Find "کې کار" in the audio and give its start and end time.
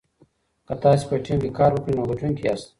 1.43-1.71